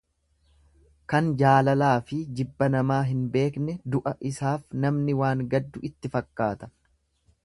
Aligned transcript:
Kan 1.13 1.27
jaalalaafi 1.41 2.17
jibba 2.39 2.69
namaa 2.77 2.99
hin 3.09 3.21
beekne 3.35 3.77
du'a 3.97 4.13
isaaf 4.31 4.65
namni 4.87 5.19
waan 5.21 5.45
gaddu 5.53 5.85
itti 5.91 6.11
fakkaata. 6.17 6.71